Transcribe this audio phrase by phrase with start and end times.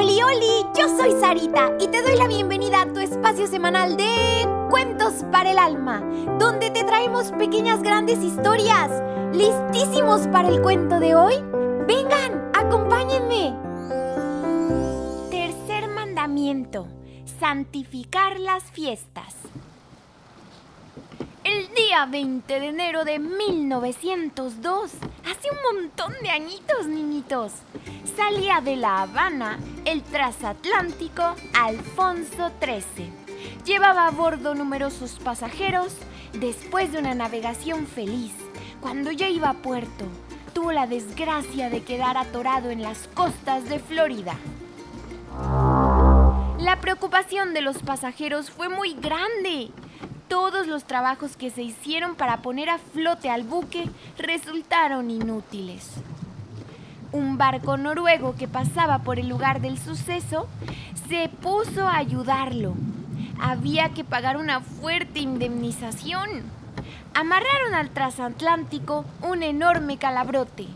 [0.00, 4.48] Oli, oli, yo soy Sarita y te doy la bienvenida a tu espacio semanal de
[4.70, 6.00] Cuentos para el Alma,
[6.38, 8.90] donde te traemos pequeñas grandes historias.
[9.34, 11.34] ¿Listísimos para el cuento de hoy?
[11.86, 13.54] Vengan, acompáñenme.
[15.30, 16.88] Tercer mandamiento,
[17.38, 19.34] santificar las fiestas.
[21.44, 24.92] El día 20 de enero de 1902,
[25.30, 27.52] hace un montón de añitos, niñitos,
[28.16, 33.12] salía de La Habana el transatlántico Alfonso XIII.
[33.64, 35.94] Llevaba a bordo numerosos pasajeros.
[36.32, 38.32] Después de una navegación feliz,
[38.80, 40.04] cuando ya iba a puerto,
[40.52, 44.36] tuvo la desgracia de quedar atorado en las costas de Florida.
[46.58, 49.70] La preocupación de los pasajeros fue muy grande
[50.30, 55.90] todos los trabajos que se hicieron para poner a flote al buque resultaron inútiles.
[57.10, 60.46] Un barco noruego que pasaba por el lugar del suceso
[61.08, 62.74] se puso a ayudarlo.
[63.40, 66.28] Había que pagar una fuerte indemnización.
[67.12, 70.68] Amarraron al transatlántico un enorme calabrote,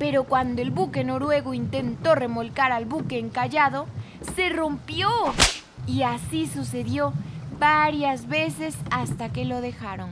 [0.00, 3.86] pero cuando el buque noruego intentó remolcar al buque encallado,
[4.34, 5.08] se rompió.
[5.86, 7.12] Y así sucedió
[7.58, 10.10] varias veces hasta que lo dejaron.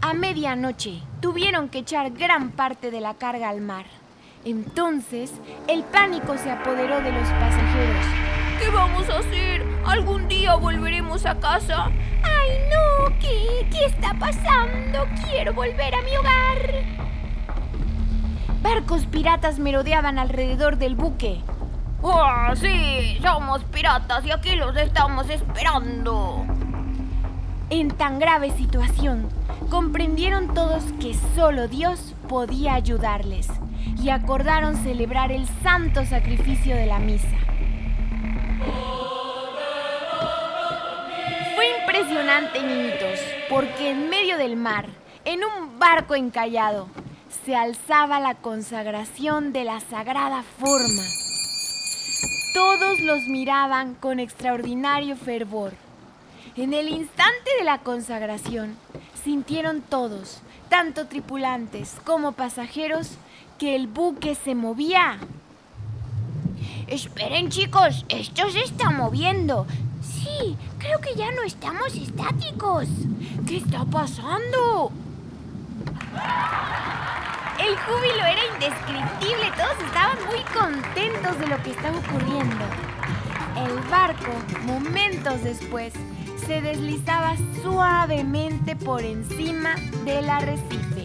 [0.00, 3.86] A medianoche tuvieron que echar gran parte de la carga al mar.
[4.44, 5.32] Entonces
[5.66, 8.06] el pánico se apoderó de los pasajeros.
[8.60, 9.64] ¿Qué vamos a hacer?
[9.84, 11.86] ¿Algún día volveremos a casa?
[12.22, 13.18] ¡Ay no!
[13.18, 13.66] ¿Qué?
[13.70, 15.06] ¿Qué está pasando?
[15.24, 16.84] Quiero volver a mi hogar.
[18.62, 21.40] Barcos piratas merodeaban alrededor del buque.
[22.08, 23.18] ¡Oh, sí!
[23.20, 26.46] Somos piratas y aquí los estamos esperando.
[27.68, 29.28] En tan grave situación,
[29.70, 33.48] comprendieron todos que solo Dios podía ayudarles
[34.00, 37.26] y acordaron celebrar el santo sacrificio de la misa.
[41.56, 43.18] Fue impresionante, niñitos,
[43.48, 44.86] porque en medio del mar,
[45.24, 46.86] en un barco encallado,
[47.44, 51.25] se alzaba la consagración de la sagrada forma.
[52.56, 55.74] Todos los miraban con extraordinario fervor.
[56.56, 58.78] En el instante de la consagración,
[59.22, 60.40] sintieron todos,
[60.70, 63.18] tanto tripulantes como pasajeros,
[63.58, 65.18] que el buque se movía.
[66.86, 69.66] Esperen chicos, esto se está moviendo.
[70.00, 72.86] Sí, creo que ya no estamos estáticos.
[73.46, 74.92] ¿Qué está pasando?
[77.66, 82.64] El júbilo era indescriptible, todos estaban muy contentos de lo que estaba ocurriendo.
[83.56, 84.30] El barco,
[84.66, 85.92] momentos después,
[86.46, 91.04] se deslizaba suavemente por encima del arrecife.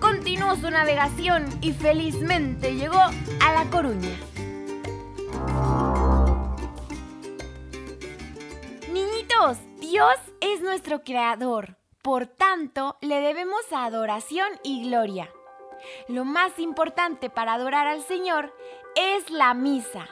[0.00, 4.18] Continuó su navegación y felizmente llegó a La Coruña.
[8.92, 11.76] Niñitos, Dios es nuestro creador.
[12.02, 15.30] Por tanto, le debemos adoración y gloria.
[16.08, 18.54] Lo más importante para adorar al Señor
[18.94, 20.06] es la misa.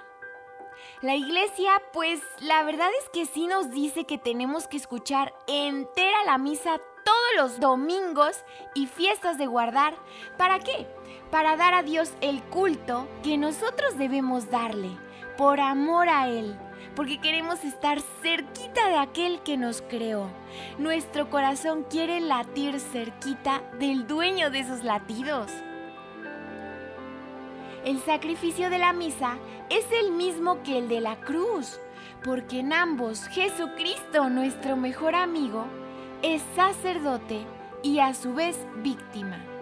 [1.01, 6.25] La iglesia, pues la verdad es que sí nos dice que tenemos que escuchar entera
[6.25, 9.95] la misa todos los domingos y fiestas de guardar.
[10.39, 10.87] ¿Para qué?
[11.31, 14.97] Para dar a Dios el culto que nosotros debemos darle,
[15.37, 16.59] por amor a Él,
[16.95, 20.29] porque queremos estar cerquita de aquel que nos creó.
[20.79, 25.51] Nuestro corazón quiere latir cerquita del dueño de esos latidos.
[27.85, 29.37] El sacrificio de la misa
[29.69, 31.81] es el mismo que el de la cruz,
[32.23, 35.67] porque en ambos Jesucristo, nuestro mejor amigo,
[36.23, 37.45] es sacerdote
[37.83, 39.54] y a su vez víctima.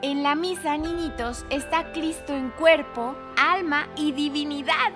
[0.00, 4.92] En la misa, niñitos, está Cristo en cuerpo, alma y divinidad,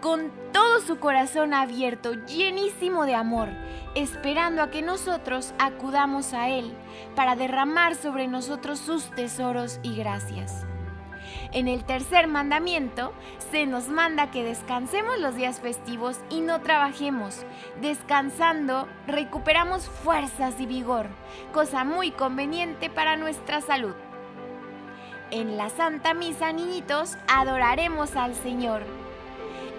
[0.00, 3.48] con todo su corazón abierto, llenísimo de amor,
[3.96, 6.72] esperando a que nosotros acudamos a Él
[7.16, 10.64] para derramar sobre nosotros sus tesoros y gracias.
[11.50, 13.12] En el tercer mandamiento
[13.50, 17.44] se nos manda que descansemos los días festivos y no trabajemos.
[17.80, 21.08] Descansando recuperamos fuerzas y vigor,
[21.52, 23.94] cosa muy conveniente para nuestra salud.
[25.30, 28.82] En la Santa Misa, niñitos, adoraremos al Señor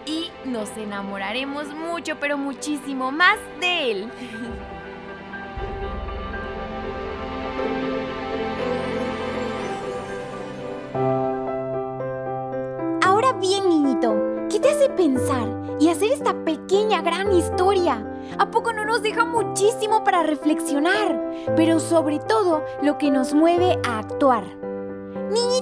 [0.06, 4.12] y nos enamoraremos mucho, pero muchísimo más de Él.
[13.02, 14.16] Ahora bien, niñito,
[14.50, 15.48] ¿qué te hace pensar
[15.80, 18.04] y hacer esta pequeña gran historia?
[18.38, 21.18] ¿A poco no nos deja muchísimo para reflexionar?
[21.56, 24.44] Pero sobre todo lo que nos mueve a actuar.